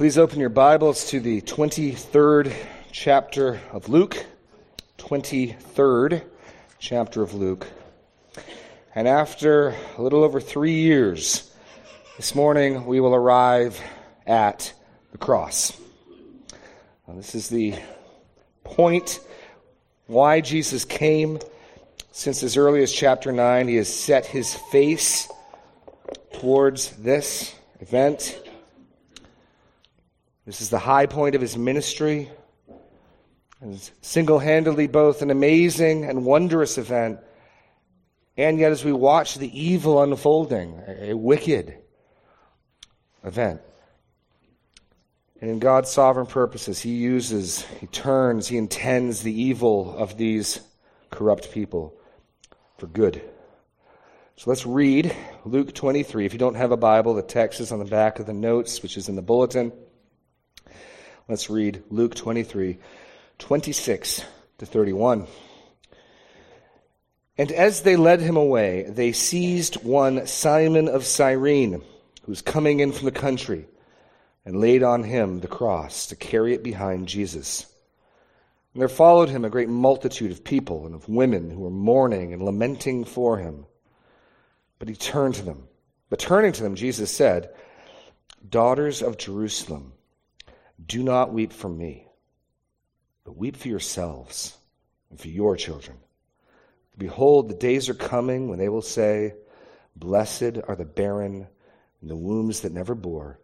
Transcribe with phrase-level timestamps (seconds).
[0.00, 2.54] Please open your Bibles to the 23rd
[2.90, 4.24] chapter of Luke.
[4.96, 6.22] 23rd
[6.78, 7.66] chapter of Luke.
[8.94, 11.54] And after a little over three years,
[12.16, 13.78] this morning we will arrive
[14.26, 14.72] at
[15.12, 15.78] the cross.
[17.06, 17.74] Now, this is the
[18.64, 19.20] point
[20.06, 21.40] why Jesus came.
[22.10, 25.30] Since as early as chapter 9, he has set his face
[26.32, 28.40] towards this event.
[30.50, 32.28] This is the high point of his ministry.
[33.62, 37.20] It is single handedly, both an amazing and wondrous event,
[38.36, 41.76] and yet as we watch the evil unfolding, a wicked
[43.22, 43.60] event.
[45.40, 50.58] And in God's sovereign purposes, He uses, He turns, He intends the evil of these
[51.10, 51.94] corrupt people
[52.76, 53.22] for good.
[54.34, 56.26] So let's read Luke 23.
[56.26, 58.82] If you don't have a Bible, the text is on the back of the notes,
[58.82, 59.70] which is in the bulletin.
[61.28, 62.78] Let's read Luke 23,
[63.38, 64.24] 26
[64.58, 65.26] to 31.
[67.38, 72.80] And as they led him away, they seized one Simon of Cyrene, who was coming
[72.80, 73.66] in from the country,
[74.44, 77.66] and laid on him the cross to carry it behind Jesus.
[78.74, 82.32] And there followed him a great multitude of people and of women who were mourning
[82.32, 83.66] and lamenting for him.
[84.78, 85.68] But he turned to them.
[86.08, 87.50] But turning to them, Jesus said,
[88.48, 89.92] Daughters of Jerusalem,
[90.86, 92.08] do not weep for me,
[93.24, 94.56] but weep for yourselves
[95.10, 95.98] and for your children.
[96.96, 99.34] Behold, the days are coming when they will say,
[99.96, 101.46] Blessed are the barren,
[102.00, 103.38] and the wombs that never bore,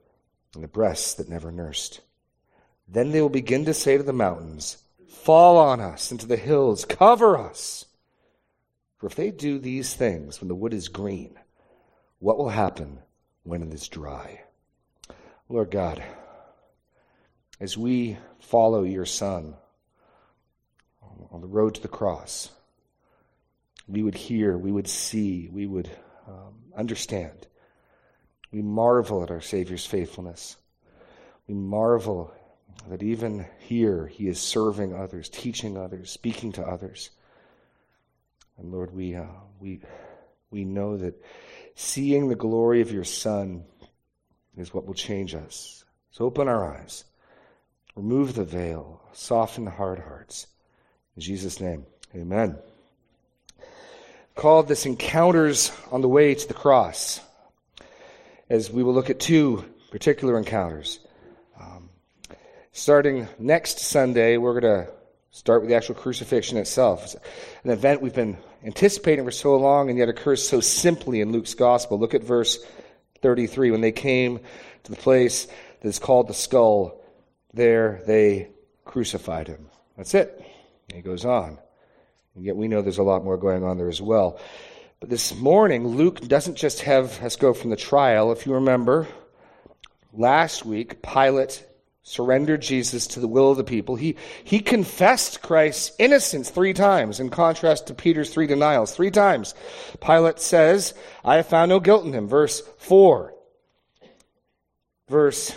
[0.54, 2.00] and the breasts that never nursed.
[2.88, 6.36] Then they will begin to say to the mountains, Fall on us, and to the
[6.36, 7.86] hills, cover us.
[8.98, 11.38] For if they do these things when the wood is green,
[12.18, 13.00] what will happen
[13.42, 14.42] when it is dry?
[15.48, 16.02] Lord God,
[17.60, 19.54] as we follow your Son
[21.30, 22.50] on the road to the cross,
[23.88, 25.90] we would hear, we would see, we would
[26.26, 27.46] um, understand.
[28.52, 30.56] We marvel at our Savior's faithfulness.
[31.46, 32.32] We marvel
[32.88, 37.10] that even here he is serving others, teaching others, speaking to others.
[38.58, 39.26] And Lord, we, uh,
[39.60, 39.80] we,
[40.50, 41.22] we know that
[41.74, 43.64] seeing the glory of your Son
[44.56, 45.84] is what will change us.
[46.10, 47.04] So open our eyes,
[47.96, 50.46] remove the veil, soften the hard hearts.
[51.16, 52.56] In Jesus' name, amen.
[54.34, 57.20] Called this Encounters on the Way to the Cross,
[58.48, 61.00] as we will look at two particular encounters.
[61.58, 61.88] Um,
[62.72, 64.92] starting next Sunday, we're going to
[65.36, 67.04] Start with the actual crucifixion itself.
[67.04, 67.16] It's
[67.62, 71.52] an event we've been anticipating for so long and yet occurs so simply in Luke's
[71.52, 71.98] gospel.
[71.98, 72.58] Look at verse
[73.20, 73.70] 33.
[73.70, 74.40] When they came
[74.84, 75.46] to the place
[75.82, 76.95] that is called the skull,
[77.56, 78.50] there they
[78.84, 79.66] crucified him.
[79.96, 80.44] That's it.
[80.92, 81.58] he goes on.
[82.34, 84.38] And yet we know there's a lot more going on there as well.
[85.00, 88.30] But this morning, Luke doesn't just have us go from the trial.
[88.32, 89.08] If you remember,
[90.12, 91.64] last week, Pilate
[92.02, 93.96] surrendered Jesus to the will of the people.
[93.96, 98.94] He, he confessed Christ's innocence three times, in contrast to Peter's three denials.
[98.94, 99.54] Three times.
[100.00, 100.94] Pilate says,
[101.24, 102.28] I have found no guilt in him.
[102.28, 103.34] Verse 4.
[105.08, 105.54] Verse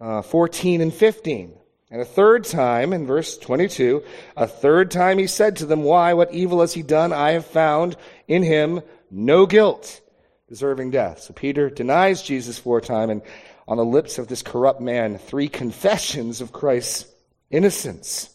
[0.00, 1.52] uh, 14 and 15.
[1.90, 4.02] And a third time, in verse 22,
[4.36, 7.12] a third time he said to them, Why, what evil has he done?
[7.12, 7.96] I have found
[8.26, 10.00] in him no guilt,
[10.48, 11.20] deserving death.
[11.20, 13.22] So Peter denies Jesus four times, and
[13.68, 17.06] on the lips of this corrupt man three confessions of Christ's
[17.50, 18.30] innocence.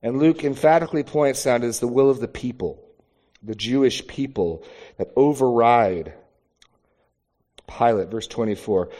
[0.00, 2.84] And Luke emphatically points out as the will of the people,
[3.42, 4.64] the Jewish people
[4.96, 6.14] that override
[7.78, 8.90] Pilate, verse 24.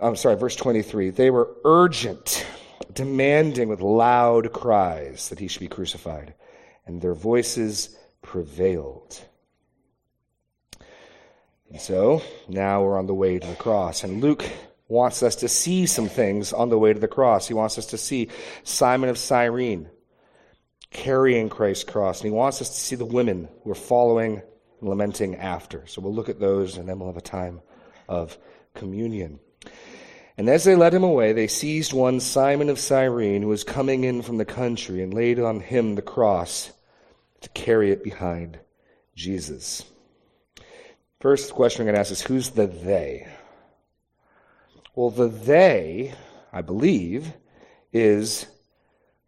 [0.00, 1.10] I'm sorry, verse 23.
[1.10, 2.46] They were urgent,
[2.92, 6.34] demanding with loud cries that he should be crucified,
[6.86, 9.20] and their voices prevailed.
[11.70, 14.02] And so now we're on the way to the cross.
[14.02, 14.44] And Luke
[14.88, 17.46] wants us to see some things on the way to the cross.
[17.46, 18.28] He wants us to see
[18.64, 19.88] Simon of Cyrene
[20.90, 22.20] carrying Christ's cross.
[22.20, 24.42] And he wants us to see the women who are following
[24.80, 25.86] and lamenting after.
[25.86, 27.60] So we'll look at those and then we'll have a time
[28.08, 28.36] of
[28.74, 29.38] communion.
[30.40, 34.04] And as they led him away, they seized one Simon of Cyrene who was coming
[34.04, 36.72] in from the country and laid on him the cross
[37.42, 38.58] to carry it behind
[39.14, 39.84] Jesus.
[41.20, 43.28] First question I'm going to ask is who's the they?
[44.94, 46.14] Well, the they,
[46.54, 47.34] I believe,
[47.92, 48.46] is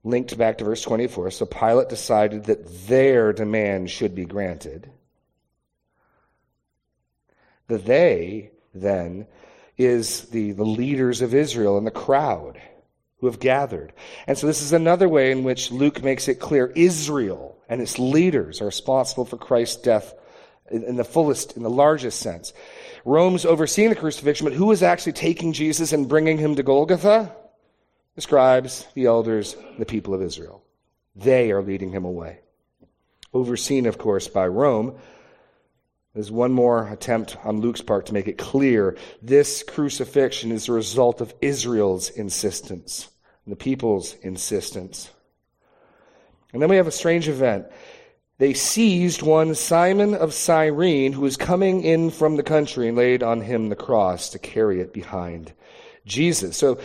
[0.05, 1.33] linked back to verse 24.
[1.33, 4.91] So Pilate decided that their demand should be granted.
[7.69, 9.27] The they then
[9.79, 12.61] is the, the leaders of Israel and the crowd
[13.19, 13.93] who have gathered.
[14.27, 17.99] And so this is another way in which Luke makes it clear Israel and its
[17.99, 20.13] leaders are responsible for Christ's death
[20.71, 22.53] in the fullest, in the largest sense.
[23.05, 27.35] Rome's overseeing the crucifixion, but who is actually taking Jesus and bringing him to Golgotha?
[28.15, 30.65] The scribes, the elders, the people of Israel.
[31.17, 32.41] They are leading him away.
[33.33, 34.97] Overseen, of course, by Rome.
[36.15, 40.73] There's one more attempt on Luke's part to make it clear this crucifixion is the
[40.73, 43.09] result of Israel's insistence
[43.47, 45.11] the people's insistence.
[46.53, 47.67] And then we have a strange event
[48.39, 53.23] they seized one Simon of Cyrene who was coming in from the country and laid
[53.23, 55.53] on him the cross to carry it behind
[56.05, 56.57] Jesus.
[56.57, 56.81] So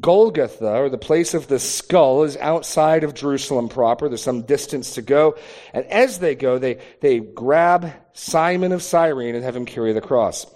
[0.00, 4.08] Golgotha, or the place of the skull, is outside of Jerusalem proper.
[4.08, 5.36] There's some distance to go.
[5.72, 10.00] And as they go, they, they grab Simon of Cyrene and have him carry the
[10.00, 10.46] cross.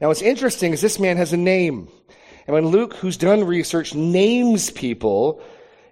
[0.00, 1.88] Now what's interesting is this man has a name.
[2.46, 5.42] And when Luke, who's done research, names people,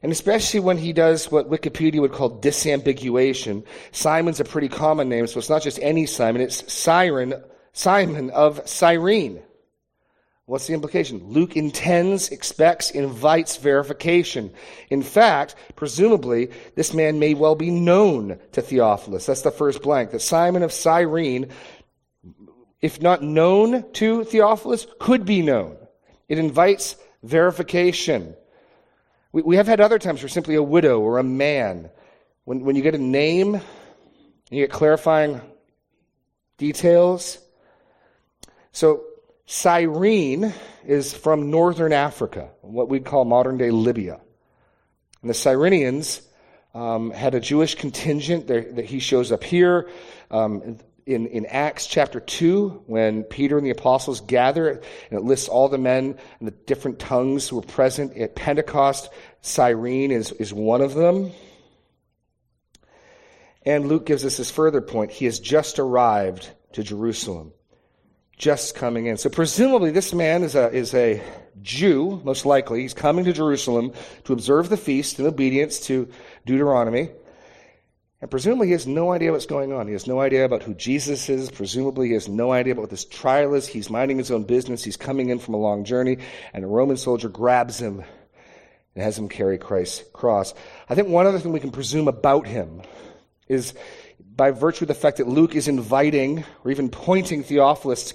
[0.03, 3.65] and especially when he does what Wikipedia would call disambiguation.
[3.91, 7.43] Simon's a pretty common name, so it's not just any Simon, it's Siren,
[7.73, 9.41] Simon of Cyrene.
[10.47, 11.25] What's the implication?
[11.25, 14.53] Luke intends, expects, invites verification.
[14.91, 19.25] In fact, presumably, this man may well be known to Theophilus.
[19.25, 20.11] That's the first blank.
[20.11, 21.49] That Simon of Cyrene,
[22.83, 25.79] if not known to Theophilus, could be known.
[26.29, 28.37] It invites verification.
[29.33, 31.89] We, we have had other times where simply a widow or a man,
[32.45, 33.63] when, when you get a name,
[34.51, 35.41] you get clarifying
[36.59, 37.39] details.
[38.73, 39.05] So,
[39.47, 40.55] Cyrene
[40.87, 44.21] is from northern Africa, what we'd call modern day Libya.
[45.21, 46.23] And the Cyrenians
[46.75, 49.89] um, had a Jewish contingent that he shows up here.
[50.31, 55.49] Um, in, in Acts chapter 2, when Peter and the apostles gather, and it lists
[55.49, 59.11] all the men and the different tongues who were present at Pentecost,
[59.43, 61.33] Cyrene is, is one of them.
[63.67, 65.11] And Luke gives us this further point.
[65.11, 67.53] He has just arrived to Jerusalem,
[68.37, 69.17] just coming in.
[69.17, 71.23] So presumably this man is a, is a
[71.63, 72.83] Jew, most likely.
[72.83, 73.93] He's coming to Jerusalem
[74.25, 76.09] to observe the feast in obedience to
[76.45, 77.11] Deuteronomy.
[78.21, 79.87] And presumably he has no idea what's going on.
[79.87, 81.51] He has no idea about who Jesus is.
[81.51, 83.67] Presumably he has no idea about what this trial is.
[83.67, 84.83] He's minding his own business.
[84.83, 86.19] He's coming in from a long journey,
[86.55, 88.03] and a Roman soldier grabs him
[88.95, 90.55] and has him carry Christ's cross.
[90.89, 92.81] I think one other thing we can presume about him
[93.47, 93.75] is
[94.37, 98.13] by virtue of the fact that Luke is inviting or even pointing Theophilus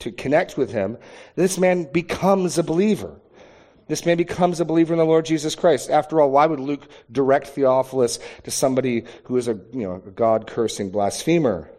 [0.00, 0.96] to, connect with him,
[1.34, 3.20] this man becomes a believer.
[3.88, 5.90] This man becomes a believer in the Lord Jesus Christ.
[5.90, 10.10] After all, why would Luke direct Theophilus to somebody who is a, you know, a
[10.10, 11.70] God cursing blasphemer?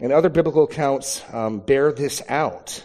[0.00, 2.82] And other biblical accounts um, bear this out.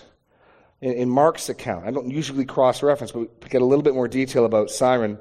[0.82, 3.94] In, in, Mark's account, I don't usually cross reference, but we get a little bit
[3.94, 5.18] more detail about Simon.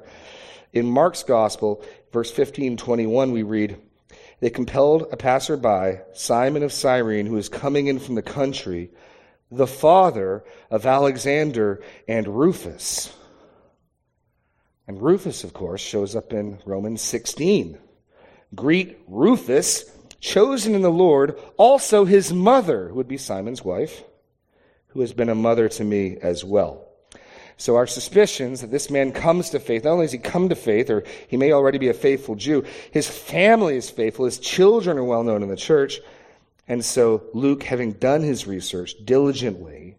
[0.71, 1.83] In Mark's gospel,
[2.13, 3.81] verse 15, 21, we read,
[4.39, 8.91] They compelled a passerby, Simon of Cyrene, who was coming in from the country,
[9.51, 13.13] the father of Alexander and Rufus.
[14.87, 17.77] And Rufus, of course, shows up in Romans 16.
[18.55, 19.85] Greet Rufus,
[20.19, 24.03] chosen in the Lord, also his mother, who would be Simon's wife,
[24.87, 26.88] who has been a mother to me as well.
[27.59, 30.55] So our suspicions that this man comes to faith, not only has he come to
[30.55, 34.97] faith, or he may already be a faithful Jew, his family is faithful, his children
[34.97, 35.99] are well known in the church,
[36.69, 39.97] and so Luke, having done his research diligently,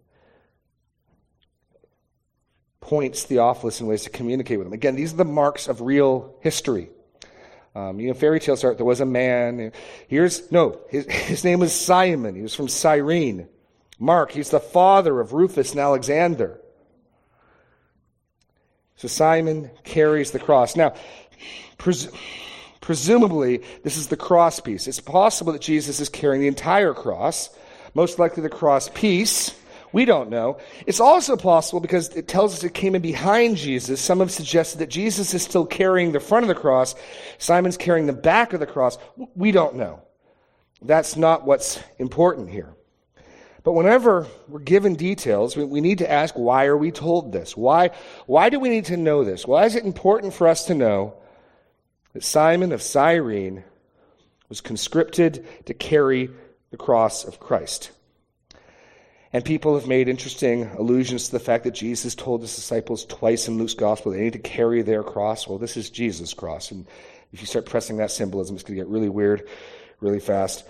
[2.81, 4.73] points Theophilus in ways to communicate with him.
[4.73, 6.88] Again, these are the marks of real history.
[7.75, 9.73] Um, you know, fairy tales start, there was a man.
[10.09, 12.35] Here's, no, his, his name was Simon.
[12.35, 13.49] He was from Cyrene.
[13.99, 16.59] Mark, he's the father of Rufus and Alexander.
[19.00, 20.76] So Simon carries the cross.
[20.76, 20.92] Now,
[21.78, 22.11] pres-
[22.83, 24.87] Presumably, this is the cross piece.
[24.88, 27.49] It's possible that Jesus is carrying the entire cross,
[27.95, 29.54] most likely the cross piece.
[29.92, 30.59] We don't know.
[30.87, 34.00] It's also possible because it tells us it came in behind Jesus.
[34.00, 36.95] Some have suggested that Jesus is still carrying the front of the cross.
[37.38, 38.99] Simon's carrying the back of the cross.
[39.35, 40.02] We don't know.
[40.83, 42.75] That's not what's important here.
[43.62, 47.57] But whenever we're given details, we, we, need to ask, why are we told this?
[47.57, 47.90] Why,
[48.26, 49.47] why do we need to know this?
[49.47, 51.14] Why is it important for us to know
[52.12, 53.64] that Simon of Cyrene
[54.49, 56.29] was conscripted to carry
[56.71, 57.90] the cross of Christ.
[59.33, 63.47] And people have made interesting allusions to the fact that Jesus told his disciples twice
[63.47, 65.47] in Luke's gospel they need to carry their cross.
[65.47, 66.73] Well, this is Jesus' cross.
[66.73, 66.85] And
[67.33, 69.49] if you start pressing that symbolism, it's going to get really weird
[70.00, 70.64] really fast.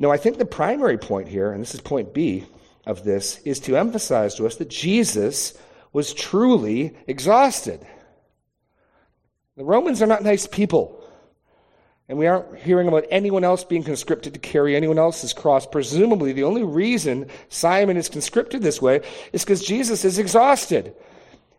[0.00, 2.46] No, I think the primary point here, and this is point B,
[2.86, 5.52] of this is to emphasize to us that Jesus
[5.92, 7.86] was truly exhausted.
[9.58, 11.04] The Romans are not nice people.
[12.08, 15.66] And we aren't hearing about anyone else being conscripted to carry anyone else's cross.
[15.66, 19.02] Presumably, the only reason Simon is conscripted this way
[19.34, 20.94] is because Jesus is exhausted.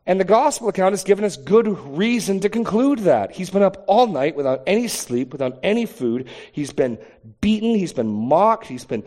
[0.06, 3.32] And the gospel account has given us good reason to conclude that.
[3.32, 6.28] He's been up all night without any sleep, without any food.
[6.52, 6.98] He's been
[7.40, 7.76] beaten.
[7.76, 8.66] He's been mocked.
[8.66, 9.04] He's been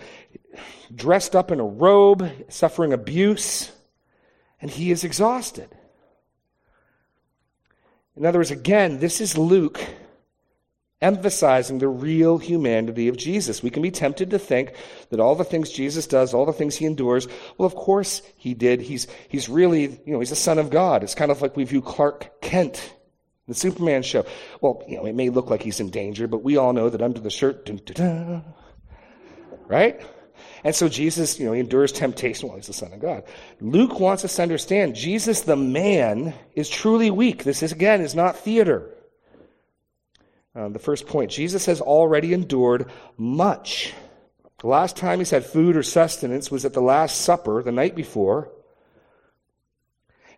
[0.94, 3.72] dressed up in a robe, suffering abuse.
[4.60, 5.68] And he is exhausted.
[8.16, 9.84] In other words, again, this is Luke
[11.00, 13.62] emphasizing the real humanity of Jesus.
[13.62, 14.74] We can be tempted to think
[15.10, 18.54] that all the things Jesus does, all the things he endures, well, of course he
[18.54, 18.80] did.
[18.80, 21.02] He's, he's really, you know, he's a son of God.
[21.02, 22.94] It's kind of like we view Clark Kent,
[23.46, 24.24] the Superman show.
[24.60, 27.02] Well, you know, it may look like he's in danger, but we all know that
[27.02, 28.44] under the shirt, dun, dun, dun,
[29.66, 30.00] right?
[30.62, 33.24] And so Jesus, you know, he endures temptation while he's the Son of God.
[33.60, 37.44] Luke wants us to understand Jesus, the man, is truly weak.
[37.44, 38.93] This is, again, is not theater.
[40.54, 43.92] Uh, the first point Jesus has already endured much.
[44.60, 47.94] The last time he's had food or sustenance was at the Last Supper the night
[47.94, 48.50] before.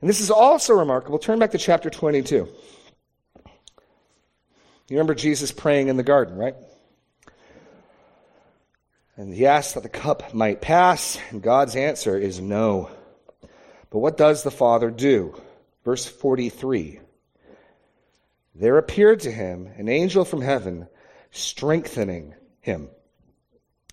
[0.00, 1.18] And this is also remarkable.
[1.18, 2.48] Turn back to chapter 22.
[4.88, 6.54] You remember Jesus praying in the garden, right?
[9.16, 12.90] And he asks that the cup might pass, and God's answer is no.
[13.90, 15.40] But what does the Father do?
[15.84, 17.00] Verse 43
[18.58, 20.88] there appeared to him an angel from heaven,
[21.30, 22.88] strengthening him.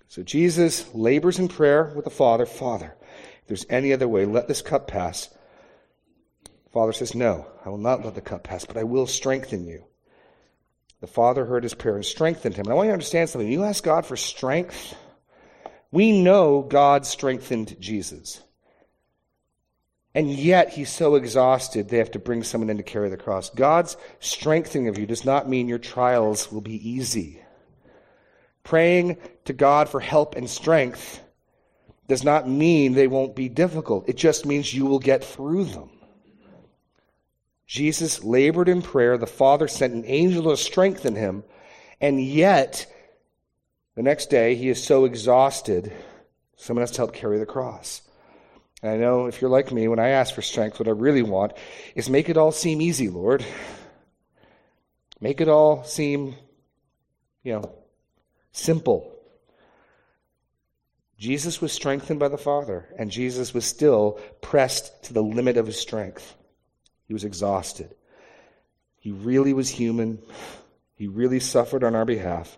[0.08, 2.96] So Jesus labors in prayer with the Father Father,
[3.42, 5.28] if there's any other way, let this cup pass.
[6.44, 9.66] The Father says, No, I will not let the cup pass, but I will strengthen
[9.66, 9.84] you.
[11.02, 12.66] The Father heard his prayer and strengthened him.
[12.66, 13.52] And I want you to understand something.
[13.52, 14.96] You ask God for strength.
[15.92, 18.42] We know God strengthened Jesus.
[20.16, 23.50] And yet he's so exhausted, they have to bring someone in to carry the cross.
[23.50, 27.42] God's strengthening of you does not mean your trials will be easy.
[28.64, 31.20] Praying to God for help and strength
[32.08, 34.08] does not mean they won't be difficult.
[34.08, 35.90] It just means you will get through them.
[37.66, 39.18] Jesus labored in prayer.
[39.18, 41.44] The Father sent an angel to strengthen him.
[42.00, 42.86] And yet,
[43.96, 45.92] the next day, he is so exhausted,
[46.56, 48.02] someone has to help carry the cross.
[48.84, 51.24] And I know if you're like me, when I ask for strength, what I really
[51.24, 51.54] want
[51.96, 53.46] is make it all seem easy, Lord.
[55.22, 56.36] Make it all seem,
[57.44, 57.74] you know,
[58.52, 59.10] simple.
[61.18, 65.66] Jesus was strengthened by the Father, and Jesus was still pressed to the limit of
[65.66, 66.36] his strength.
[67.08, 67.96] He was exhausted.
[69.00, 70.22] He really was human.
[70.96, 72.58] He really suffered on our behalf.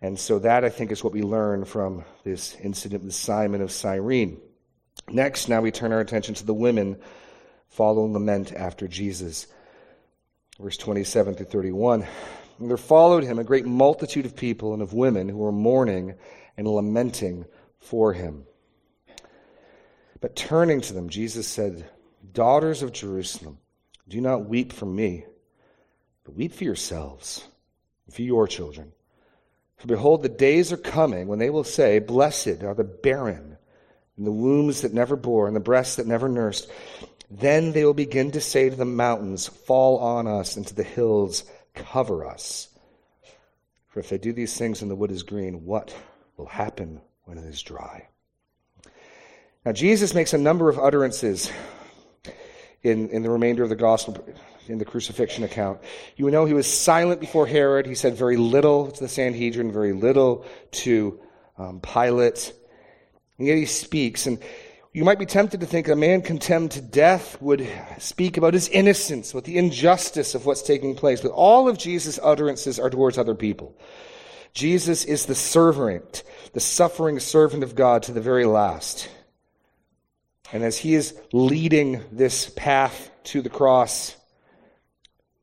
[0.00, 3.72] And so that, I think, is what we learn from this incident with Simon of
[3.72, 4.40] Cyrene.
[5.08, 6.98] Next, now we turn our attention to the women
[7.68, 9.46] following lament after Jesus.
[10.58, 12.06] Verse 27 through 31.
[12.58, 16.14] And there followed him a great multitude of people and of women who were mourning
[16.56, 17.44] and lamenting
[17.78, 18.44] for him.
[20.20, 21.88] But turning to them, Jesus said,
[22.32, 23.58] Daughters of Jerusalem,
[24.08, 25.26] do not weep for me,
[26.24, 27.46] but weep for yourselves
[28.06, 28.92] and for your children.
[29.76, 33.58] For behold, the days are coming when they will say, Blessed are the barren,
[34.16, 36.70] and the wombs that never bore, and the breasts that never nursed.
[37.30, 40.82] Then they will begin to say to the mountains, Fall on us, and to the
[40.82, 42.68] hills, Cover us.
[43.88, 45.94] For if they do these things and the wood is green, what
[46.36, 48.08] will happen when it is dry?
[49.64, 51.50] Now, Jesus makes a number of utterances
[52.82, 54.24] in, in the remainder of the gospel
[54.68, 55.80] in the crucifixion account.
[56.16, 57.86] You know he was silent before Herod.
[57.86, 61.20] He said very little to the Sanhedrin, very little to
[61.58, 62.52] um, Pilate.
[63.38, 64.26] And yet he speaks.
[64.26, 64.38] And
[64.92, 67.68] you might be tempted to think a man condemned to death would
[67.98, 71.20] speak about his innocence, about the injustice of what's taking place.
[71.20, 73.76] But all of Jesus' utterances are towards other people.
[74.54, 76.22] Jesus is the servant,
[76.54, 79.10] the suffering servant of God to the very last.
[80.50, 84.16] And as he is leading this path to the cross,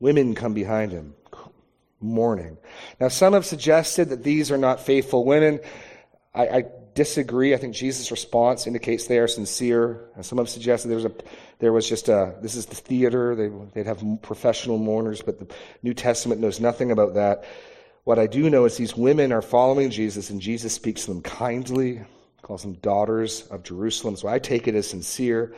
[0.00, 1.14] Women come behind him,
[2.00, 2.58] mourning.
[3.00, 5.60] Now, some have suggested that these are not faithful women.
[6.34, 7.54] I, I disagree.
[7.54, 10.04] I think Jesus' response indicates they are sincere.
[10.14, 11.12] And some have suggested there was, a,
[11.58, 13.34] there was just a, this is the theater.
[13.34, 17.44] They, they'd have professional mourners, but the New Testament knows nothing about that.
[18.04, 21.22] What I do know is these women are following Jesus, and Jesus speaks to them
[21.22, 22.02] kindly,
[22.42, 24.16] calls them daughters of Jerusalem.
[24.16, 25.54] So I take it as sincere,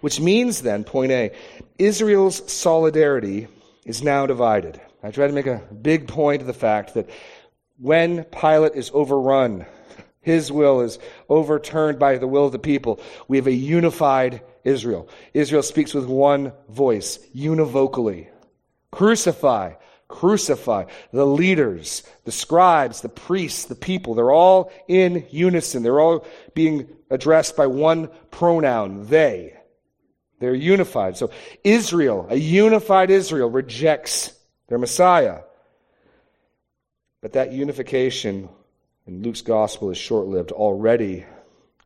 [0.00, 1.32] which means then, point A,
[1.78, 3.48] Israel's solidarity
[3.84, 4.80] is now divided.
[5.02, 7.08] I try to make a big point of the fact that
[7.78, 9.66] when Pilate is overrun
[10.22, 13.00] His will is overturned by the will of the people.
[13.26, 15.08] We have a unified Israel.
[15.32, 18.28] Israel speaks with one voice, univocally.
[18.92, 19.74] Crucify,
[20.08, 20.84] crucify.
[21.12, 25.82] The leaders, the scribes, the priests, the people, they're all in unison.
[25.82, 29.54] They're all being addressed by one pronoun, they.
[30.40, 31.16] They're unified.
[31.16, 31.30] So
[31.62, 34.32] Israel, a unified Israel, rejects
[34.68, 35.42] their Messiah.
[37.20, 38.48] But that unification
[39.06, 40.50] in Luke's gospel is short lived.
[40.50, 41.26] Already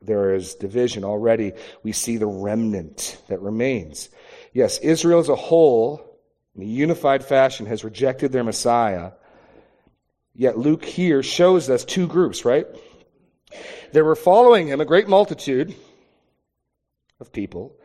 [0.00, 1.04] there is division.
[1.04, 4.08] Already we see the remnant that remains.
[4.52, 6.00] Yes, Israel as a whole,
[6.54, 9.12] in a unified fashion, has rejected their Messiah.
[10.32, 12.66] Yet Luke here shows us two groups, right?
[13.92, 15.74] There were following him a great multitude
[17.18, 17.76] of people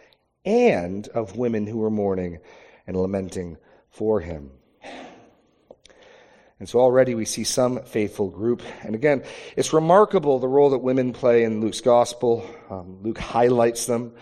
[0.45, 2.39] and of women who were mourning
[2.87, 3.57] and lamenting
[3.89, 4.51] for him.
[6.59, 8.61] And so already we see some faithful group.
[8.83, 9.23] And again,
[9.55, 12.45] it's remarkable the role that women play in Luke's gospel.
[12.69, 14.13] Um, Luke highlights them.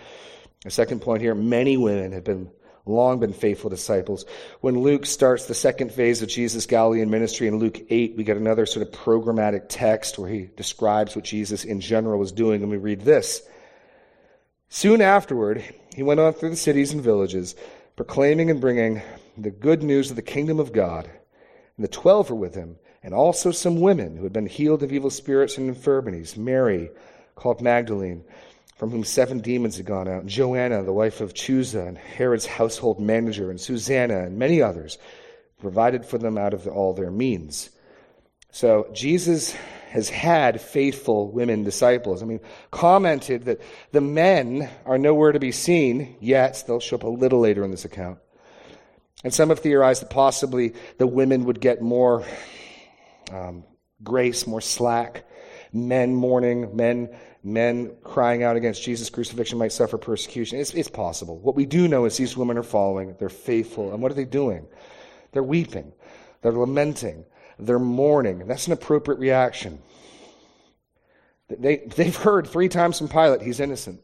[0.65, 2.51] A second point here, many women have been
[2.85, 4.25] long been faithful disciples.
[4.61, 8.37] When Luke starts the second phase of Jesus' Galilean ministry in Luke 8, we get
[8.37, 12.71] another sort of programmatic text where he describes what Jesus in general was doing, and
[12.71, 13.41] we read this.
[14.69, 15.63] Soon afterward,
[15.95, 17.55] he went on through the cities and villages,
[17.95, 19.01] proclaiming and bringing
[19.37, 21.09] the good news of the kingdom of God
[21.77, 24.91] and the twelve were with him, and also some women who had been healed of
[24.91, 26.89] evil spirits and infirmities Mary,
[27.35, 28.23] called Magdalene,
[28.75, 32.47] from whom seven demons had gone out, and Joanna, the wife of Chuza, and Herod's
[32.47, 34.97] household manager, and Susanna, and many others,
[35.59, 37.69] provided for them out of all their means.
[38.51, 39.55] So Jesus
[39.89, 42.21] has had faithful women disciples.
[42.21, 42.39] I mean,
[42.71, 47.39] commented that the men are nowhere to be seen, yet they'll show up a little
[47.39, 48.19] later in this account.
[49.23, 52.25] And some have theorized that possibly the women would get more
[53.31, 53.63] um,
[54.03, 55.23] grace, more slack.
[55.73, 57.09] Men mourning, men,
[57.43, 60.59] men crying out against Jesus' crucifixion might suffer persecution.
[60.59, 61.39] It's, it's possible.
[61.39, 63.91] What we do know is these women are following, they're faithful.
[63.91, 64.67] And what are they doing?
[65.33, 65.91] They're weeping,
[66.41, 67.25] they're lamenting,
[67.59, 68.47] they're mourning.
[68.47, 69.79] That's an appropriate reaction.
[71.49, 74.01] They, they've heard three times from Pilate he's innocent.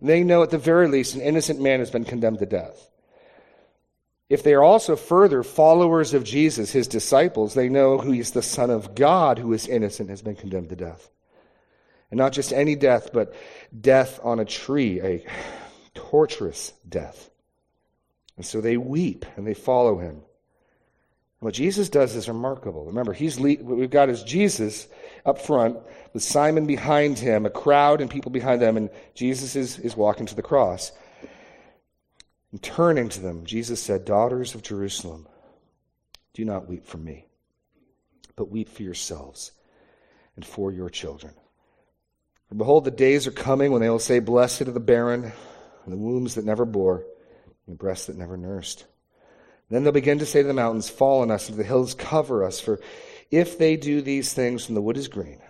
[0.00, 2.88] They know at the very least an innocent man has been condemned to death.
[4.28, 8.42] If they are also further followers of Jesus, his disciples, they know who he's the
[8.42, 11.08] Son of God who is innocent, has been condemned to death.
[12.10, 13.34] And not just any death, but
[13.78, 15.24] death on a tree, a
[15.94, 17.30] torturous death.
[18.36, 20.22] And so they weep and they follow him.
[21.42, 22.84] What Jesus does is remarkable.
[22.84, 24.86] Remember, he's what we've got is Jesus
[25.26, 25.76] up front
[26.12, 30.26] with Simon behind him, a crowd and people behind them, and Jesus is, is walking
[30.26, 30.92] to the cross.
[32.52, 35.26] And turning to them, Jesus said, Daughters of Jerusalem,
[36.32, 37.26] do not weep for me,
[38.36, 39.50] but weep for yourselves
[40.36, 41.34] and for your children.
[42.50, 45.92] For behold, the days are coming when they will say, Blessed are the barren, and
[45.92, 46.98] the wombs that never bore,
[47.66, 48.84] and the breasts that never nursed.
[49.72, 52.44] Then they'll begin to say to the mountains, Fall on us, and the hills cover
[52.44, 52.60] us.
[52.60, 52.80] For
[53.30, 55.40] if they do these things when the wood is green,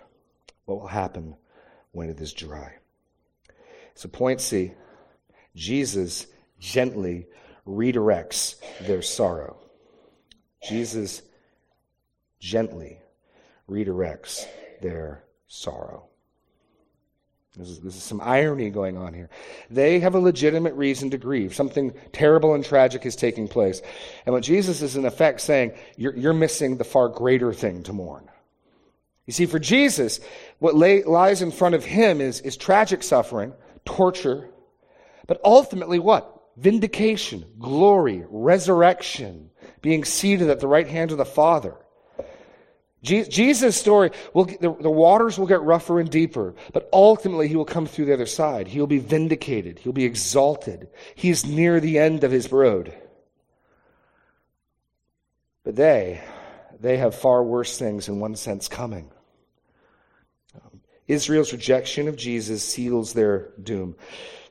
[0.65, 1.35] what will happen
[1.91, 2.75] when it is dry?
[3.95, 4.73] So, point C
[5.55, 6.27] Jesus
[6.59, 7.27] gently
[7.67, 9.57] redirects their sorrow.
[10.67, 11.21] Jesus
[12.39, 12.99] gently
[13.69, 14.45] redirects
[14.81, 16.07] their sorrow.
[17.57, 19.29] This is, this is, some irony going on here.
[19.69, 21.53] They have a legitimate reason to grieve.
[21.53, 23.81] Something terrible and tragic is taking place.
[24.25, 27.93] And what Jesus is in effect saying, you're, you're missing the far greater thing to
[27.93, 28.27] mourn.
[29.27, 30.19] You see, for Jesus,
[30.59, 33.53] what lay, lies in front of him is, is tragic suffering,
[33.85, 34.49] torture,
[35.27, 36.33] but ultimately what?
[36.57, 39.49] vindication, glory, resurrection,
[39.81, 41.75] being seated at the right hand of the Father.
[43.03, 47.65] Jesus' story, will, the, the waters will get rougher and deeper, but ultimately he will
[47.65, 48.67] come through the other side.
[48.67, 49.79] He'll be vindicated.
[49.79, 50.87] He'll be exalted.
[51.13, 52.93] He's near the end of his road.
[55.65, 56.21] But they,
[56.79, 59.11] they have far worse things in one sense coming.
[61.05, 63.95] Israel's rejection of Jesus seals their doom.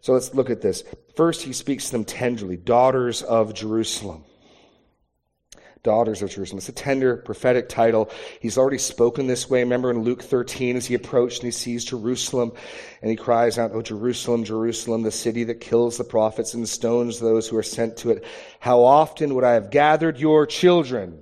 [0.03, 0.85] So let's look at this.
[1.17, 4.25] First, he speaks to them tenderly, daughters of Jerusalem.
[5.83, 6.59] Daughters of Jerusalem.
[6.59, 8.11] It's a tender prophetic title.
[8.40, 9.61] He's already spoken this way.
[9.61, 12.53] Remember in Luke 13, as he approached and he sees Jerusalem,
[13.01, 17.18] and he cries out, Oh, Jerusalem, Jerusalem, the city that kills the prophets and stones
[17.18, 18.25] those who are sent to it.
[18.61, 21.21] How often would I have gathered your children,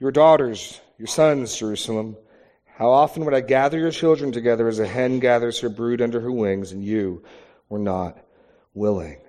[0.00, 2.16] your daughters, your sons, Jerusalem?
[2.66, 6.20] How often would I gather your children together as a hen gathers her brood under
[6.20, 7.22] her wings, and you
[7.68, 8.18] were not
[8.74, 9.20] willing.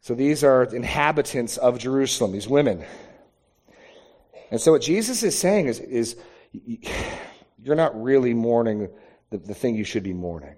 [0.00, 2.84] So these are inhabitants of Jerusalem, these women.
[4.50, 6.16] And so what Jesus is saying is, is
[7.62, 8.88] you're not really mourning
[9.30, 10.56] the, the thing you should be mourning.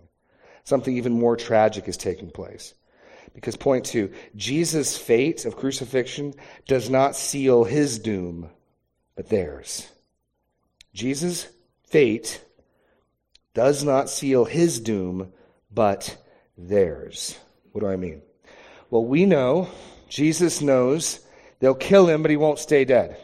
[0.65, 2.75] Something even more tragic is taking place.
[3.35, 6.35] Because, point two, Jesus' fate of crucifixion
[6.69, 8.51] does not seal his doom,
[9.17, 9.91] but theirs.
[10.95, 11.49] Jesus'
[11.85, 12.45] fate
[13.55, 15.33] does not seal his doom,
[15.71, 16.17] but
[16.57, 17.39] theirs.
[17.73, 18.23] What do I mean?
[18.93, 19.71] Well, we know,
[20.11, 21.21] Jesus knows,
[21.61, 23.17] they'll kill him, but he won't stay dead.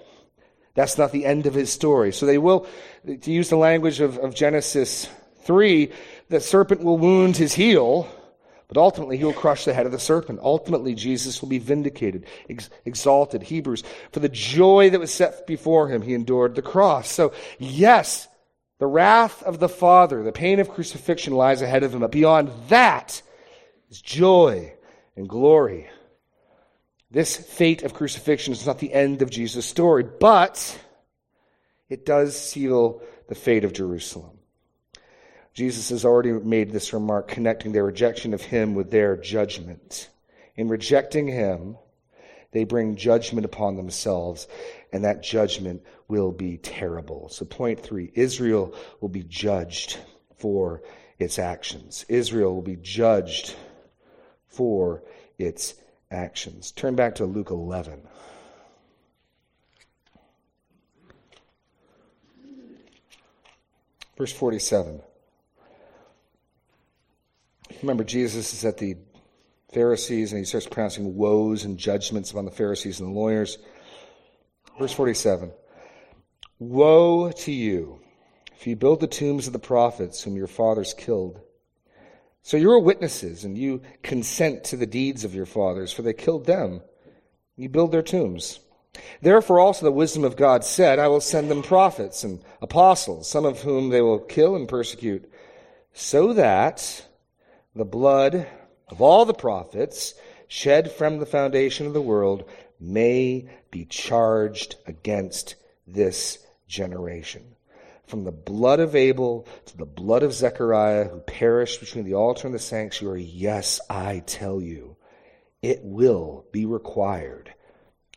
[0.74, 2.10] That's not the end of his story.
[2.10, 2.66] So they will,
[3.06, 5.10] to use the language of, of Genesis
[5.42, 5.92] 3,
[6.30, 8.08] the serpent will wound his heel,
[8.68, 10.40] but ultimately, he will crush the head of the serpent.
[10.42, 13.42] Ultimately, Jesus will be vindicated, ex- exalted.
[13.42, 17.10] Hebrews, for the joy that was set before him, he endured the cross.
[17.10, 18.26] So, yes,
[18.78, 22.52] the wrath of the Father, the pain of crucifixion lies ahead of him, but beyond
[22.70, 23.20] that
[23.90, 24.72] is joy
[25.18, 25.90] and glory.
[27.10, 30.78] This fate of crucifixion is not the end of Jesus' story, but
[31.88, 34.38] it does seal the fate of Jerusalem.
[35.54, 40.08] Jesus has already made this remark connecting their rejection of him with their judgment.
[40.54, 41.76] In rejecting him,
[42.52, 44.46] they bring judgment upon themselves,
[44.92, 47.28] and that judgment will be terrible.
[47.28, 49.98] So, point three Israel will be judged
[50.38, 50.82] for
[51.18, 52.04] its actions.
[52.08, 53.56] Israel will be judged
[54.48, 55.02] for
[55.38, 55.74] its
[56.10, 56.72] actions.
[56.72, 58.00] Turn back to Luke 11.
[64.16, 65.00] Verse 47.
[67.82, 68.96] Remember, Jesus is at the
[69.72, 73.58] Pharisees and he starts pronouncing woes and judgments upon the Pharisees and the lawyers.
[74.78, 75.52] Verse 47
[76.58, 78.00] Woe to you
[78.56, 81.40] if you build the tombs of the prophets whom your fathers killed.
[82.42, 86.12] So you are witnesses and you consent to the deeds of your fathers, for they
[86.12, 86.80] killed them.
[87.56, 88.60] You build their tombs.
[89.20, 93.44] Therefore also the wisdom of God said, I will send them prophets and apostles, some
[93.44, 95.30] of whom they will kill and persecute,
[95.92, 97.06] so that
[97.74, 98.46] the blood
[98.88, 100.14] of all the prophets
[100.46, 102.48] shed from the foundation of the world
[102.80, 107.54] may be charged against this generation.
[108.08, 112.46] From the blood of Abel to the blood of Zechariah, who perished between the altar
[112.46, 114.96] and the sanctuary, yes, I tell you,
[115.62, 117.52] it will be required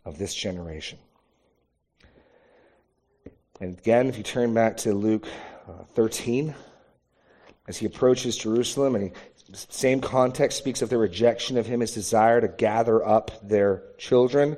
[0.06, 0.98] of this generation.
[3.60, 5.28] And again, if you turn back to Luke
[5.68, 6.56] uh, 13,
[7.68, 9.12] as he approaches Jerusalem and he
[9.54, 14.58] same context speaks of their rejection of him, his desire to gather up their children.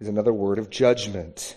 [0.00, 1.56] Is another word of judgment.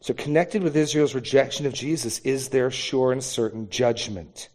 [0.00, 4.48] So, connected with Israel's rejection of Jesus is their sure and certain judgment.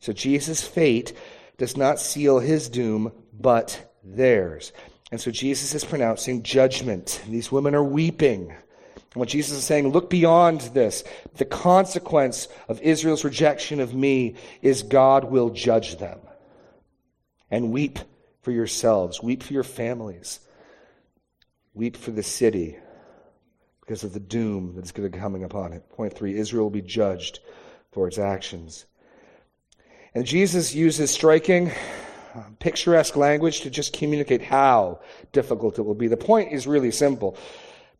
[0.00, 1.14] So, Jesus' fate
[1.56, 4.72] does not seal his doom, but theirs.
[5.10, 7.22] And so, Jesus is pronouncing judgment.
[7.28, 8.50] These women are weeping.
[8.50, 11.02] And what Jesus is saying, look beyond this.
[11.36, 16.20] The consequence of Israel's rejection of me is God will judge them
[17.50, 17.98] and weep
[18.42, 20.40] for yourselves, weep for your families,
[21.74, 22.76] weep for the city
[23.90, 25.82] because of the doom that is going to be coming upon it.
[25.90, 27.40] Point three Israel will be judged
[27.90, 28.86] for its actions.
[30.14, 31.72] And Jesus uses striking,
[32.36, 35.00] uh, picturesque language to just communicate how
[35.32, 36.06] difficult it will be.
[36.06, 37.36] The point is really simple.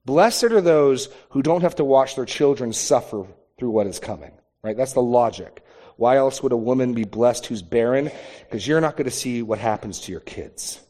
[0.04, 3.26] Blessed are those who don't have to watch their children suffer
[3.58, 4.30] through what is coming,
[4.62, 4.76] right?
[4.76, 5.64] That's the logic.
[5.96, 8.12] Why else would a woman be blessed who's barren?
[8.42, 10.80] Because you're not going to see what happens to your kids.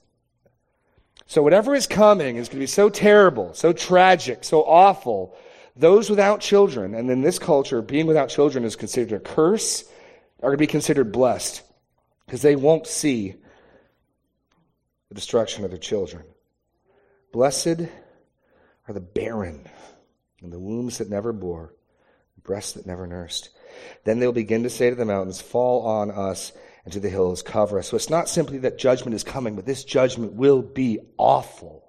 [1.31, 5.37] So whatever is coming is going to be so terrible, so tragic, so awful.
[5.77, 9.85] Those without children, and in this culture, being without children is considered a curse,
[10.43, 11.63] are going to be considered blessed
[12.27, 13.37] because they won't see
[15.09, 16.25] the destruction of their children.
[17.33, 17.83] Blessed
[18.89, 19.69] are the barren
[20.43, 21.73] and the wombs that never bore,
[22.43, 23.51] breasts that never nursed.
[24.03, 26.51] Then they'll begin to say to the mountains, Fall on us,
[26.91, 27.87] and to the hills, cover us.
[27.87, 31.85] So it's not simply that judgment is coming, but this judgment will be awful,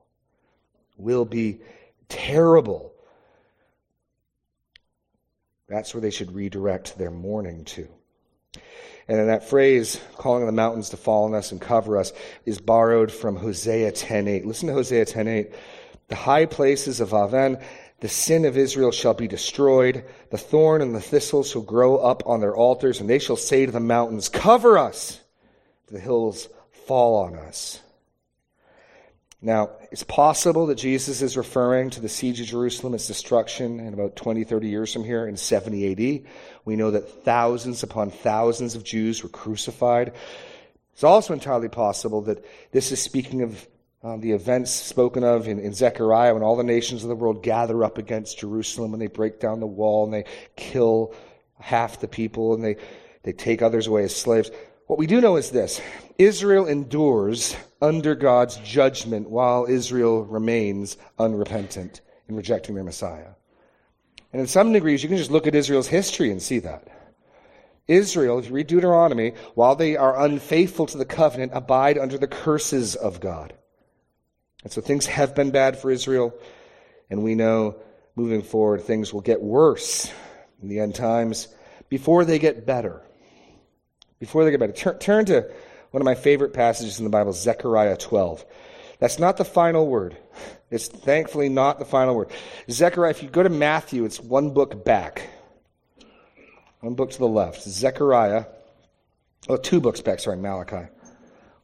[0.95, 1.61] will be
[2.07, 2.93] terrible.
[5.67, 7.87] That's where they should redirect their mourning to.
[9.07, 12.13] And then that phrase, calling the mountains to fall on us and cover us,
[12.45, 14.45] is borrowed from Hosea 10.8.
[14.45, 15.51] Listen to Hosea 10.8.
[16.09, 17.57] The high places of Aven
[18.01, 20.03] The sin of Israel shall be destroyed.
[20.31, 23.65] The thorn and the thistle shall grow up on their altars, and they shall say
[23.65, 25.21] to the mountains, Cover us!
[25.87, 26.49] The hills
[26.87, 27.79] fall on us.
[29.39, 33.93] Now, it's possible that Jesus is referring to the siege of Jerusalem, its destruction in
[33.93, 36.31] about 20, 30 years from here in 70 AD.
[36.65, 40.13] We know that thousands upon thousands of Jews were crucified.
[40.93, 43.67] It's also entirely possible that this is speaking of
[44.03, 47.43] um, the events spoken of in, in Zechariah when all the nations of the world
[47.43, 51.13] gather up against Jerusalem and they break down the wall and they kill
[51.59, 52.77] half the people and they,
[53.23, 54.49] they take others away as slaves.
[54.87, 55.79] What we do know is this
[56.17, 63.29] Israel endures under God's judgment while Israel remains unrepentant in rejecting their Messiah.
[64.33, 66.87] And in some degrees, you can just look at Israel's history and see that.
[67.87, 72.27] Israel, if you read Deuteronomy, while they are unfaithful to the covenant, abide under the
[72.27, 73.53] curses of God.
[74.63, 76.33] And so things have been bad for Israel,
[77.09, 77.75] and we know
[78.15, 80.11] moving forward things will get worse
[80.61, 81.47] in the end times
[81.89, 83.01] before they get better
[84.21, 85.51] before they get better, turn, turn to
[85.89, 88.45] one of my favorite passages in the Bible, Zechariah 12.
[88.99, 90.15] That's not the final word.
[90.69, 92.29] It's thankfully not the final word.
[92.69, 95.27] Zechariah, if you go to Matthew, it's one book back.
[96.79, 97.63] One book to the left.
[97.63, 98.45] Zechariah,
[99.49, 100.87] oh, two books back, sorry, Malachi.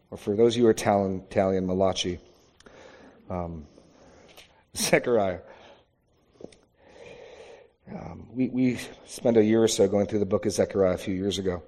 [0.09, 2.19] Or for those of you who are Italian Malachi.
[3.29, 3.65] Um,
[4.75, 5.39] Zechariah.
[7.89, 10.97] Um, we, we spent a year or so going through the book of Zechariah a
[10.97, 11.63] few years ago.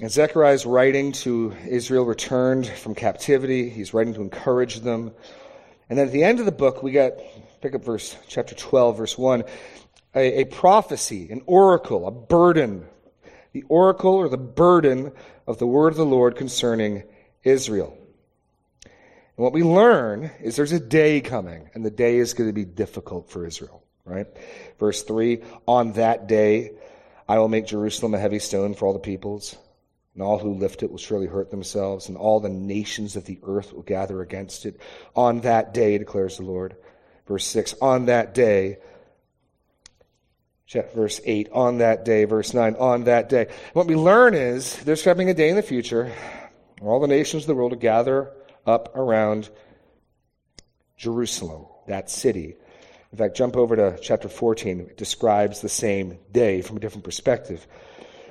[0.00, 3.68] And Zechariah is writing to Israel returned from captivity.
[3.68, 5.12] He's writing to encourage them.
[5.88, 7.20] And then at the end of the book, we get,
[7.60, 9.44] pick up verse, chapter 12, verse 1,
[10.14, 12.86] a, a prophecy, an oracle, a burden.
[13.52, 15.12] The oracle or the burden
[15.46, 17.02] of the word of the Lord concerning
[17.42, 17.96] Israel.
[19.40, 22.66] What we learn is there's a day coming, and the day is going to be
[22.66, 24.26] difficult for Israel, right?
[24.78, 26.72] Verse 3 On that day,
[27.26, 29.56] I will make Jerusalem a heavy stone for all the peoples
[30.12, 33.38] and all who lift it will surely hurt themselves, and all the nations of the
[33.42, 34.78] earth will gather against it.
[35.16, 36.76] On that day, declares the Lord.
[37.26, 38.76] Verse 6, on that day,
[40.94, 43.46] verse 8, on that day, verse 9, on that day.
[43.72, 46.12] What we learn is there's coming a day in the future
[46.78, 48.34] where all the nations of the world will gather
[48.66, 49.48] up around
[50.96, 52.56] Jerusalem, that city.
[53.12, 54.80] In fact, jump over to chapter 14.
[54.80, 57.66] It describes the same day from a different perspective.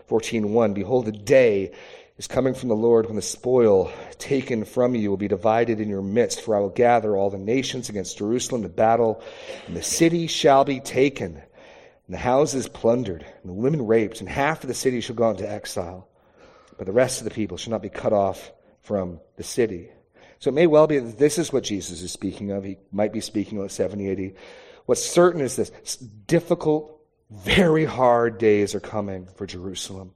[0.10, 1.72] 14:1 Behold the day
[2.18, 5.88] is coming from the Lord when the spoil taken from you will be divided in
[5.88, 9.24] your midst for I will gather all the nations against Jerusalem to battle
[9.68, 14.28] and the city shall be taken and the houses plundered and the women raped and
[14.28, 16.08] half of the city shall go into exile
[16.78, 19.90] but the rest of the people shall not be cut off from the city
[20.40, 23.14] so it may well be that this is what Jesus is speaking of he might
[23.14, 24.34] be speaking of 70 AD
[24.86, 27.00] what's certain is this difficult
[27.30, 30.14] very hard days are coming for Jerusalem.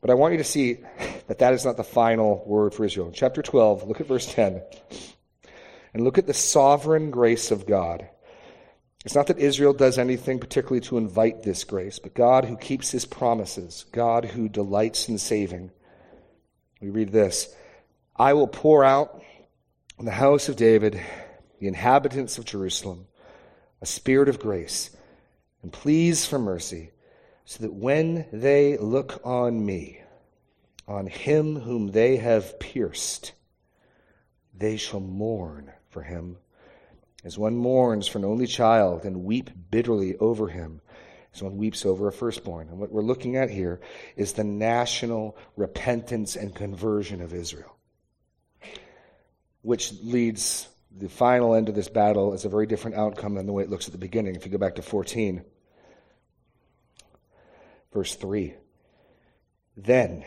[0.00, 0.78] But I want you to see
[1.26, 3.10] that that is not the final word for Israel.
[3.12, 4.62] Chapter 12, look at verse 10.
[5.94, 8.08] And look at the sovereign grace of God.
[9.04, 12.90] It's not that Israel does anything particularly to invite this grace, but God who keeps
[12.90, 15.70] his promises, God who delights in saving.
[16.80, 17.54] We read this
[18.14, 19.22] I will pour out
[19.98, 21.00] on the house of David,
[21.58, 23.08] the inhabitants of Jerusalem,
[23.82, 24.96] a spirit of grace
[25.62, 26.92] and pleas for mercy,
[27.44, 30.00] so that when they look on me,
[30.86, 33.32] on him whom they have pierced,
[34.54, 36.36] they shall mourn for him,
[37.24, 40.80] as one mourns for an only child and weep bitterly over him,
[41.34, 42.68] as one weeps over a firstborn.
[42.68, 43.80] And what we're looking at here
[44.16, 47.77] is the national repentance and conversion of Israel,
[49.62, 53.52] which leads the final end of this battle is a very different outcome than the
[53.52, 54.34] way it looks at the beginning.
[54.34, 55.44] If you go back to 14,
[57.92, 58.54] verse 3,
[59.76, 60.24] then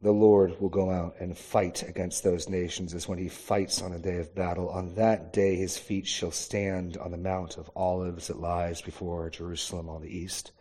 [0.00, 3.92] the Lord will go out and fight against those nations as when he fights on
[3.92, 4.68] a day of battle.
[4.68, 9.28] On that day his feet shall stand on the Mount of Olives that lies before
[9.30, 10.52] Jerusalem on the east.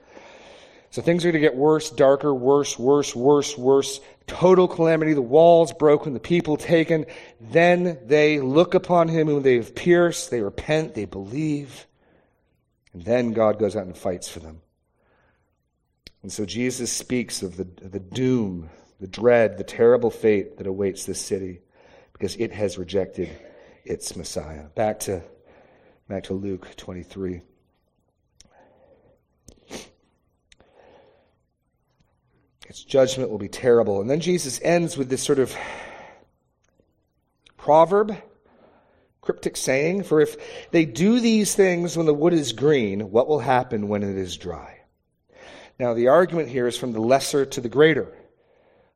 [0.90, 4.00] So things are going to get worse, darker, worse, worse, worse, worse.
[4.28, 5.14] Total calamity.
[5.14, 7.06] The walls broken, the people taken.
[7.40, 10.30] Then they look upon him whom they have pierced.
[10.30, 10.94] They repent.
[10.94, 11.88] They believe.
[12.94, 14.62] And then God goes out and fights for them.
[16.24, 21.06] And so Jesus speaks of the, the doom, the dread, the terrible fate that awaits
[21.06, 21.62] this city
[22.12, 23.30] because it has rejected
[23.86, 24.66] its Messiah.
[24.76, 25.24] Back to,
[26.10, 27.42] back to Luke 23.
[32.68, 34.02] Its judgment will be terrible.
[34.02, 35.56] And then Jesus ends with this sort of
[37.56, 38.16] proverb,
[39.22, 40.36] cryptic saying, for if
[40.72, 44.36] they do these things when the wood is green, what will happen when it is
[44.36, 44.82] dry?
[45.80, 48.14] Now, the argument here is from the lesser to the greater.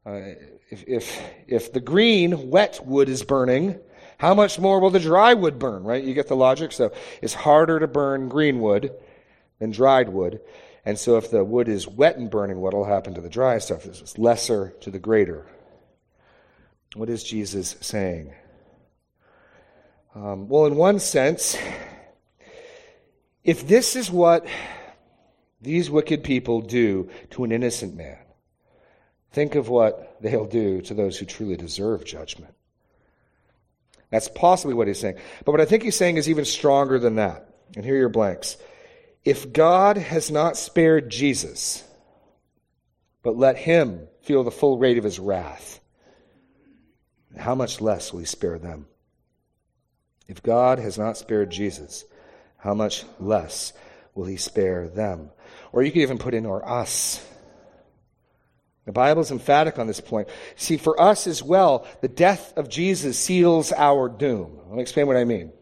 [0.06, 0.36] Uh,
[0.70, 3.80] if, if, if the green, wet wood is burning,
[4.18, 6.04] how much more will the dry wood burn, right?
[6.04, 6.72] You get the logic?
[6.72, 8.92] So it's harder to burn green wood
[9.60, 10.42] than dried wood.
[10.86, 13.60] And so if the wood is wet and burning, what will happen to the dry
[13.60, 13.86] stuff?
[13.86, 15.46] It's lesser to the greater.
[16.96, 18.34] What is Jesus saying?
[20.16, 21.56] Um, well, in one sense,
[23.44, 24.46] if this is what
[25.62, 28.18] these wicked people do to an innocent man,
[29.32, 32.54] think of what they'll do to those who truly deserve judgment.
[34.10, 35.18] That's possibly what he's saying.
[35.46, 37.48] But what I think he's saying is even stronger than that.
[37.76, 38.58] And here are your blanks.
[39.24, 41.84] If God has not spared Jesus,
[43.24, 45.80] but let him feel the full weight of his wrath,
[47.38, 48.88] how much less will he spare them?
[50.28, 52.06] If God has not spared Jesus,
[52.58, 53.74] how much less
[54.16, 55.30] will he spare them?
[55.72, 57.26] Or you could even put in, or us.
[58.86, 60.28] The Bible is emphatic on this point.
[60.56, 64.60] See, for us as well, the death of Jesus seals our doom.
[64.68, 65.54] Let me explain what I mean.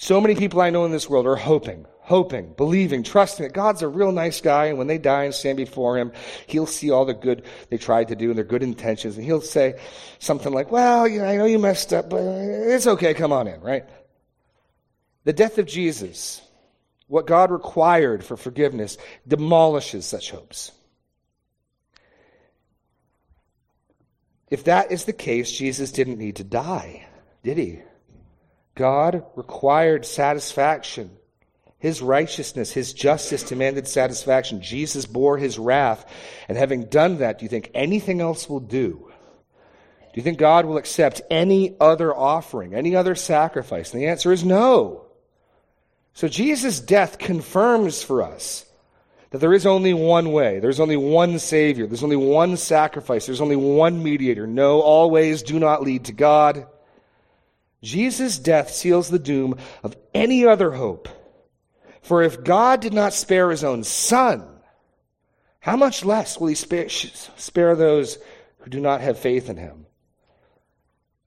[0.00, 3.82] So many people I know in this world are hoping, hoping, believing, trusting that God's
[3.82, 6.12] a real nice guy, and when they die and stand before Him,
[6.46, 9.40] He'll see all the good they tried to do and their good intentions, and He'll
[9.40, 9.80] say
[10.20, 13.48] something like, Well, you know, I know you messed up, but it's okay, come on
[13.48, 13.86] in, right?
[15.24, 16.42] The death of Jesus,
[17.08, 20.70] what God required for forgiveness, demolishes such hopes.
[24.48, 27.04] If that is the case, Jesus didn't need to die,
[27.42, 27.80] did he?
[28.78, 31.10] God required satisfaction
[31.78, 34.60] his righteousness, his justice demanded satisfaction.
[34.60, 36.04] Jesus bore his wrath.
[36.48, 39.04] And having done that, do you think anything else will do?
[40.00, 43.92] Do you think God will accept any other offering, any other sacrifice?
[43.92, 45.04] And the answer is no.
[46.14, 48.64] So Jesus' death confirms for us
[49.30, 50.58] that there is only one way.
[50.58, 51.86] There's only one Savior.
[51.86, 53.26] There's only one sacrifice.
[53.26, 54.48] There's only one mediator.
[54.48, 56.66] No, all ways do not lead to God.
[57.82, 61.08] Jesus' death seals the doom of any other hope
[62.08, 64.42] for if God did not spare his own son,
[65.60, 68.16] how much less will he spare, spare those
[68.60, 69.84] who do not have faith in him?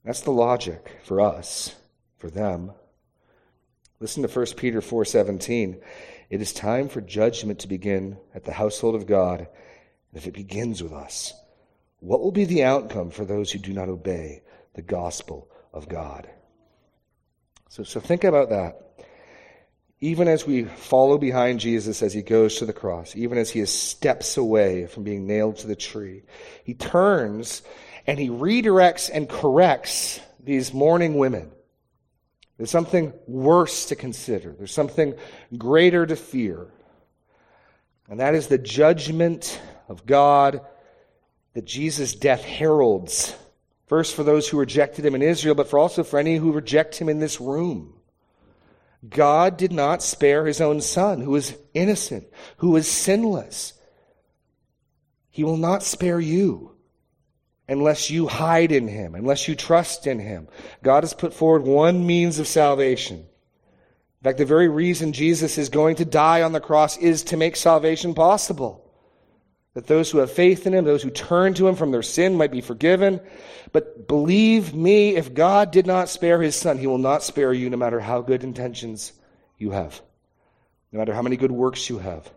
[0.04, 1.76] That's the logic for us,
[2.18, 2.72] for them.
[4.00, 5.80] Listen to 1 Peter 4:17.
[6.32, 9.42] It is time for judgment to begin at the household of God.
[9.42, 11.32] And if it begins with us,
[12.00, 14.42] what will be the outcome for those who do not obey
[14.74, 16.28] the gospel of God?
[17.72, 19.08] So, so think about that
[20.02, 23.66] even as we follow behind Jesus as he goes to the cross, even as he
[23.66, 26.24] steps away from being nailed to the tree,
[26.66, 27.62] he turns
[28.06, 31.50] and he redirects and corrects these mourning women.
[32.58, 34.52] There's something worse to consider.
[34.52, 35.16] There's something
[35.58, 36.68] greater to fear.
[38.10, 40.60] And that is the judgment of God
[41.54, 43.34] that Jesus' death heralds.
[43.92, 46.96] First for those who rejected him in Israel, but for also for any who reject
[46.96, 47.94] him in this room.
[49.10, 52.26] God did not spare his own son, who was innocent,
[52.56, 53.74] who was sinless.
[55.30, 56.78] He will not spare you
[57.68, 60.48] unless you hide in him, unless you trust in him.
[60.82, 63.18] God has put forward one means of salvation.
[63.18, 67.36] In fact, the very reason Jesus is going to die on the cross is to
[67.36, 68.81] make salvation possible.
[69.74, 72.36] That those who have faith in him, those who turn to him from their sin
[72.36, 73.22] might be forgiven.
[73.72, 77.70] But believe me, if God did not spare his son, he will not spare you
[77.70, 79.14] no matter how good intentions
[79.58, 80.02] you have,
[80.92, 82.30] no matter how many good works you have.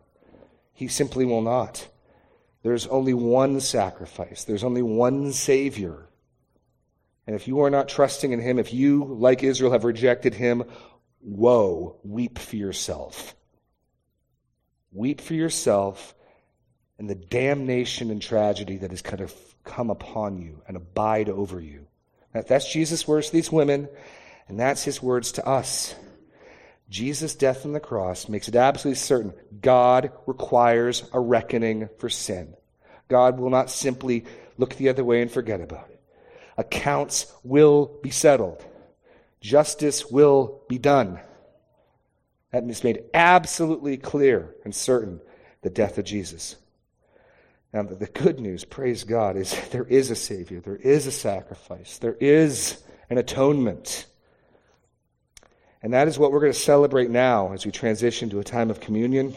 [0.74, 1.88] He simply will not.
[2.62, 6.08] There's only one sacrifice, there's only one Savior.
[7.26, 10.64] And if you are not trusting in him, if you, like Israel, have rejected him,
[11.20, 13.34] woe, weep for yourself.
[14.92, 16.14] Weep for yourself
[16.98, 21.60] and the damnation and tragedy that has kind of come upon you and abide over
[21.60, 21.86] you.
[22.32, 23.88] That's Jesus' words to these women,
[24.48, 25.94] and that's his words to us.
[26.90, 32.54] Jesus' death on the cross makes it absolutely certain God requires a reckoning for sin.
[33.08, 34.24] God will not simply
[34.58, 36.00] look the other way and forget about it.
[36.56, 38.64] Accounts will be settled.
[39.40, 41.20] Justice will be done.
[42.52, 45.20] That is made absolutely clear and certain
[45.62, 46.56] the death of Jesus.
[47.74, 51.98] Now, the good news, praise God, is there is a Savior, there is a sacrifice,
[51.98, 54.06] there is an atonement.
[55.82, 58.70] And that is what we're going to celebrate now as we transition to a time
[58.70, 59.32] of communion.